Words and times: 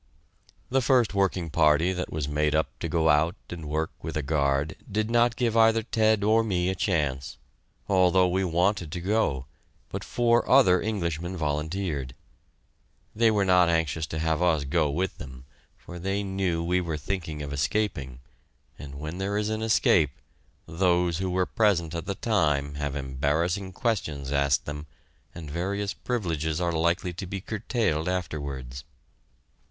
The 0.71 0.81
first 0.81 1.13
working 1.13 1.51
party 1.51 1.93
that 1.93 2.11
was 2.11 2.27
made 2.27 2.55
up 2.55 2.69
to 2.79 2.89
go 2.89 3.07
out 3.07 3.35
and 3.51 3.69
work 3.69 3.91
with 4.01 4.17
a 4.17 4.23
guard 4.23 4.75
did 4.91 5.11
not 5.11 5.35
give 5.35 5.55
either 5.55 5.83
Ted 5.83 6.23
or 6.23 6.43
me 6.43 6.69
a 6.69 6.73
chance, 6.73 7.37
although 7.87 8.27
we 8.27 8.43
wanted 8.43 8.91
to 8.93 8.99
go, 8.99 9.45
but 9.89 10.03
four 10.03 10.49
other 10.49 10.81
Englishmen 10.81 11.37
volunteered. 11.37 12.15
They 13.15 13.29
were 13.29 13.45
not 13.45 13.69
anxious 13.69 14.07
to 14.07 14.17
have 14.17 14.41
us 14.41 14.63
go 14.63 14.89
with 14.89 15.19
them, 15.19 15.45
for 15.77 15.99
they 15.99 16.23
knew 16.23 16.63
we 16.63 16.81
were 16.81 16.97
thinking 16.97 17.43
of 17.43 17.53
escaping, 17.53 18.21
and 18.79 18.95
when 18.95 19.19
there 19.19 19.37
is 19.37 19.49
an 19.49 19.61
escape, 19.61 20.19
those 20.65 21.19
who 21.19 21.29
were 21.29 21.45
present 21.45 21.93
at 21.93 22.07
the 22.07 22.15
time 22.15 22.73
have 22.73 22.95
embarrassing 22.95 23.71
questions 23.71 24.31
asked 24.31 24.65
them 24.65 24.87
and 25.35 25.51
various 25.51 25.93
privileges 25.93 26.59
are 26.59 26.71
likely 26.73 27.13
to 27.13 27.27
be 27.27 27.39
curtailed 27.39 28.09
afterwards. 28.09 28.83